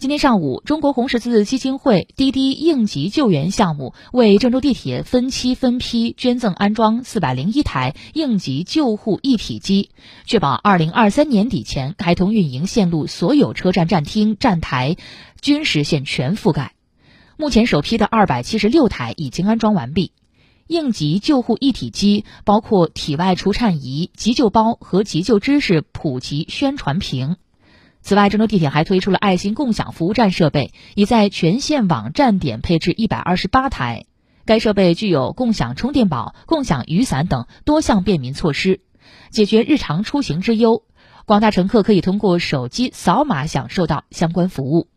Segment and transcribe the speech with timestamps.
[0.00, 9.90] 今天上午，中国红十字基金会滴滴应急救援项目为郑州地铁分期分批捐赠安装四百零一台应急救护一体机，
[10.24, 14.96] 确保二零二三年底前开通运营线路所有车站站厅站台
[15.42, 16.72] 均实现全覆盖。
[17.36, 20.12] 目前，首批的二百七十六台已经安装完毕。
[20.66, 27.36] 应急救护一体机包括体外除颤仪、急救包和急救知识普及宣传屏。
[28.02, 34.06] 此外，郑州地铁还推出了爱心共享服务站设备，已在全线网站点配置一百二十八台。
[34.46, 38.80] 该设备具有共享充电宝、共享雨伞等多项便民措施，
[39.30, 40.82] 解决日常出行之忧。
[41.26, 44.88] 广大乘客可以通过手机扫码享受到相关服务。